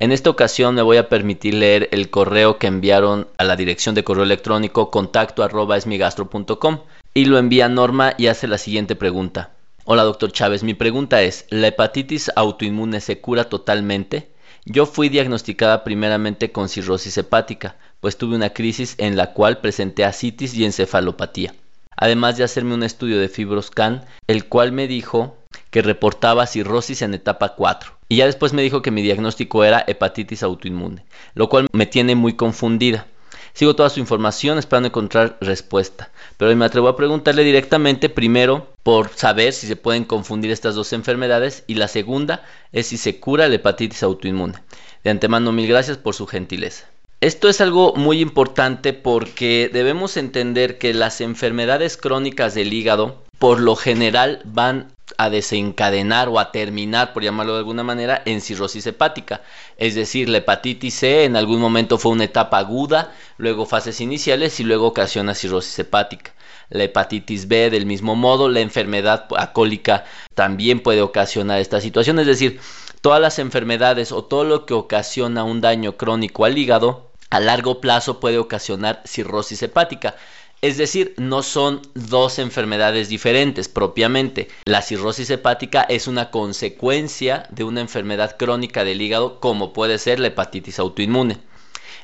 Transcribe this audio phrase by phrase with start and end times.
[0.00, 3.96] En esta ocasión me voy a permitir leer el correo que enviaron a la dirección
[3.96, 6.82] de correo electrónico contacto arroba esmigastro.com
[7.14, 9.50] y lo envía Norma y hace la siguiente pregunta.
[9.84, 14.28] Hola doctor Chávez, mi pregunta es, ¿la hepatitis autoinmune se cura totalmente?
[14.64, 20.04] Yo fui diagnosticada primeramente con cirrosis hepática, pues tuve una crisis en la cual presenté
[20.04, 21.56] asitis y encefalopatía.
[21.96, 25.37] Además de hacerme un estudio de fibroscan, el cual me dijo
[25.70, 27.92] que reportaba cirrosis en etapa 4.
[28.08, 31.04] Y ya después me dijo que mi diagnóstico era hepatitis autoinmune,
[31.34, 33.06] lo cual me tiene muy confundida.
[33.52, 39.08] Sigo toda su información esperando encontrar respuesta, pero me atrevo a preguntarle directamente primero por
[39.08, 43.48] saber si se pueden confundir estas dos enfermedades y la segunda es si se cura
[43.48, 44.54] la hepatitis autoinmune.
[45.02, 46.86] De antemano mil gracias por su gentileza.
[47.20, 53.60] Esto es algo muy importante porque debemos entender que las enfermedades crónicas del hígado por
[53.60, 58.86] lo general van a desencadenar o a terminar, por llamarlo de alguna manera, en cirrosis
[58.86, 59.42] hepática.
[59.76, 64.60] Es decir, la hepatitis C en algún momento fue una etapa aguda, luego fases iniciales
[64.60, 66.32] y luego ocasiona cirrosis hepática.
[66.70, 72.18] La hepatitis B del mismo modo, la enfermedad alcohólica también puede ocasionar esta situación.
[72.18, 72.60] Es decir,
[73.00, 77.80] todas las enfermedades o todo lo que ocasiona un daño crónico al hígado a largo
[77.80, 80.14] plazo puede ocasionar cirrosis hepática.
[80.60, 84.48] Es decir, no son dos enfermedades diferentes propiamente.
[84.64, 90.18] La cirrosis hepática es una consecuencia de una enfermedad crónica del hígado como puede ser
[90.18, 91.38] la hepatitis autoinmune.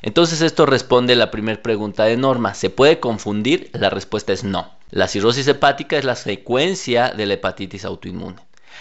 [0.01, 2.53] Entonces esto responde a la primera pregunta de Norma.
[2.53, 3.69] ¿Se puede confundir?
[3.73, 4.71] La respuesta es no.
[4.89, 8.37] La cirrosis hepática es la secuencia de la hepatitis autoinmune.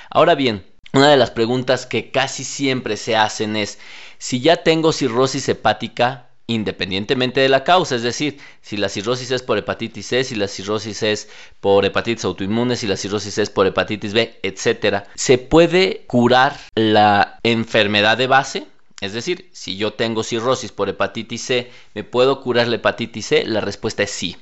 [0.08, 3.80] Ahora bien, una de las preguntas que casi siempre se hacen es,
[4.18, 9.42] si ya tengo cirrosis hepática, independientemente de la causa, es decir, si la cirrosis es
[9.42, 11.28] por hepatitis C, si la cirrosis es
[11.60, 17.38] por hepatitis autoinmune, si la cirrosis es por hepatitis B, etcétera, ¿se puede curar la
[17.42, 18.66] enfermedad de base?
[19.00, 23.44] Es decir, si yo tengo cirrosis por hepatitis C, ¿me puedo curar la hepatitis C?
[23.44, 24.36] La respuesta es sí.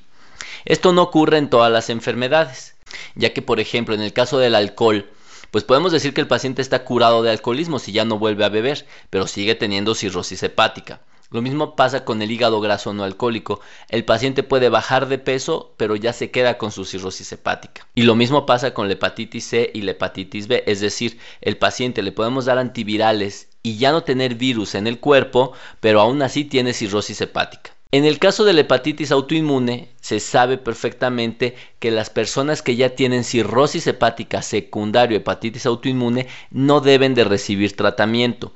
[0.65, 2.75] Esto no ocurre en todas las enfermedades,
[3.15, 5.09] ya que por ejemplo en el caso del alcohol,
[5.51, 8.49] pues podemos decir que el paciente está curado de alcoholismo si ya no vuelve a
[8.49, 11.01] beber, pero sigue teniendo cirrosis hepática.
[11.33, 13.61] Lo mismo pasa con el hígado graso no alcohólico.
[13.89, 17.87] El paciente puede bajar de peso, pero ya se queda con su cirrosis hepática.
[17.95, 21.57] Y lo mismo pasa con la hepatitis C y la hepatitis B, es decir, el
[21.57, 26.21] paciente le podemos dar antivirales y ya no tener virus en el cuerpo, pero aún
[26.21, 27.73] así tiene cirrosis hepática.
[27.93, 32.91] En el caso de la hepatitis autoinmune, se sabe perfectamente que las personas que ya
[32.91, 38.53] tienen cirrosis hepática secundario hepatitis autoinmune no deben de recibir tratamiento.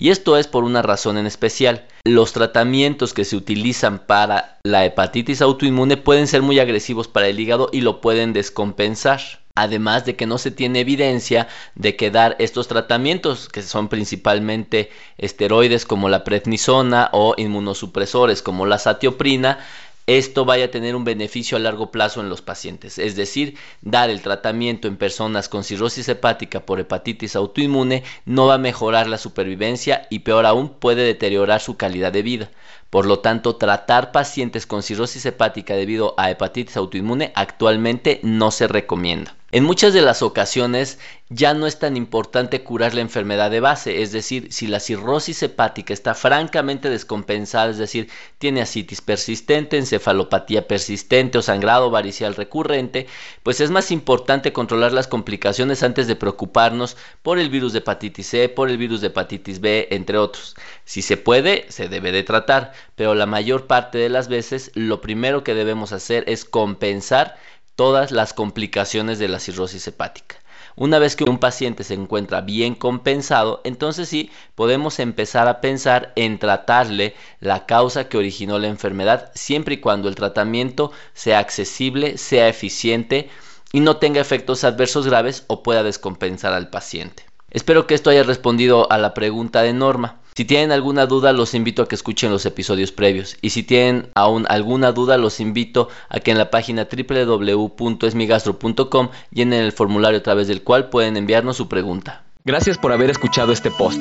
[0.00, 1.84] Y esto es por una razón en especial.
[2.04, 7.40] Los tratamientos que se utilizan para la hepatitis autoinmune pueden ser muy agresivos para el
[7.40, 9.20] hígado y lo pueden descompensar.
[9.56, 14.90] Además de que no se tiene evidencia de que dar estos tratamientos, que son principalmente
[15.18, 19.58] esteroides como la prednisona o inmunosupresores como la satioprina,
[20.08, 22.98] esto vaya a tener un beneficio a largo plazo en los pacientes.
[22.98, 28.54] Es decir, dar el tratamiento en personas con cirrosis hepática por hepatitis autoinmune no va
[28.54, 32.50] a mejorar la supervivencia y peor aún puede deteriorar su calidad de vida.
[32.88, 38.66] Por lo tanto, tratar pacientes con cirrosis hepática debido a hepatitis autoinmune actualmente no se
[38.66, 39.37] recomienda.
[39.50, 40.98] En muchas de las ocasiones
[41.30, 45.42] ya no es tan importante curar la enfermedad de base, es decir, si la cirrosis
[45.42, 53.06] hepática está francamente descompensada, es decir, tiene asitis persistente, encefalopatía persistente o sangrado varicial recurrente,
[53.42, 58.26] pues es más importante controlar las complicaciones antes de preocuparnos por el virus de hepatitis
[58.26, 60.56] C, por el virus de hepatitis B, entre otros.
[60.84, 65.00] Si se puede, se debe de tratar, pero la mayor parte de las veces lo
[65.00, 67.36] primero que debemos hacer es compensar
[67.78, 70.34] todas las complicaciones de la cirrosis hepática.
[70.74, 76.12] Una vez que un paciente se encuentra bien compensado, entonces sí podemos empezar a pensar
[76.16, 82.18] en tratarle la causa que originó la enfermedad, siempre y cuando el tratamiento sea accesible,
[82.18, 83.30] sea eficiente
[83.70, 87.26] y no tenga efectos adversos graves o pueda descompensar al paciente.
[87.48, 90.18] Espero que esto haya respondido a la pregunta de Norma.
[90.38, 93.36] Si tienen alguna duda, los invito a que escuchen los episodios previos.
[93.42, 99.64] Y si tienen aún alguna duda, los invito a que en la página www.esmigastro.com llenen
[99.64, 102.22] el formulario a través del cual pueden enviarnos su pregunta.
[102.44, 104.00] Gracias por haber escuchado este post.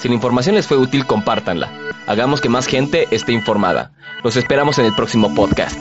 [0.00, 1.70] Si la información les fue útil, compártanla.
[2.08, 3.92] Hagamos que más gente esté informada.
[4.24, 5.80] Los esperamos en el próximo podcast.